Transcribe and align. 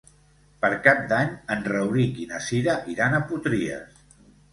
Per 0.63 0.69
Cap 0.85 1.01
d'Any 1.11 1.35
en 1.55 1.61
Rauric 1.67 2.17
i 2.23 2.25
na 2.31 2.39
Cira 2.45 2.79
iran 2.95 3.19
a 3.19 3.21
Potries. 3.33 4.01